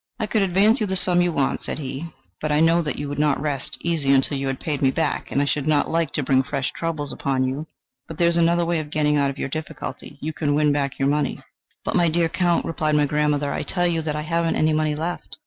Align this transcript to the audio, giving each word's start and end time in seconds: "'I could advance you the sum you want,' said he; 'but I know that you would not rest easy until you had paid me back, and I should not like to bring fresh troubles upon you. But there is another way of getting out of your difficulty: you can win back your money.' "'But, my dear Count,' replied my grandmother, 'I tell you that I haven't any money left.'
"'I 0.17 0.25
could 0.25 0.41
advance 0.41 0.81
you 0.81 0.87
the 0.87 0.95
sum 0.95 1.21
you 1.21 1.31
want,' 1.31 1.61
said 1.61 1.77
he; 1.77 2.07
'but 2.41 2.51
I 2.51 2.59
know 2.59 2.81
that 2.81 2.97
you 2.97 3.07
would 3.07 3.19
not 3.19 3.39
rest 3.39 3.77
easy 3.81 4.11
until 4.13 4.35
you 4.35 4.47
had 4.47 4.59
paid 4.59 4.81
me 4.81 4.89
back, 4.89 5.31
and 5.31 5.39
I 5.39 5.45
should 5.45 5.67
not 5.67 5.91
like 5.91 6.11
to 6.13 6.23
bring 6.23 6.41
fresh 6.41 6.71
troubles 6.71 7.13
upon 7.13 7.43
you. 7.43 7.67
But 8.07 8.17
there 8.17 8.27
is 8.27 8.35
another 8.37 8.65
way 8.65 8.79
of 8.79 8.89
getting 8.89 9.15
out 9.17 9.29
of 9.29 9.37
your 9.37 9.47
difficulty: 9.49 10.17
you 10.19 10.33
can 10.33 10.55
win 10.55 10.71
back 10.71 10.97
your 10.97 11.07
money.' 11.07 11.39
"'But, 11.85 11.95
my 11.95 12.09
dear 12.09 12.29
Count,' 12.29 12.65
replied 12.65 12.95
my 12.95 13.05
grandmother, 13.05 13.53
'I 13.53 13.61
tell 13.61 13.85
you 13.85 14.01
that 14.01 14.15
I 14.15 14.21
haven't 14.21 14.55
any 14.55 14.73
money 14.73 14.95
left.' 14.95 15.37